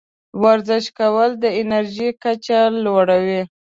[0.43, 3.41] ورزش کول د انرژۍ کچه لوړوي.